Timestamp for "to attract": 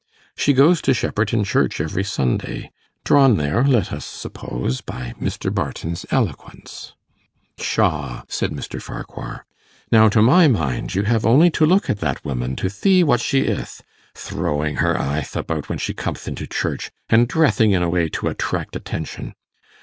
18.09-18.75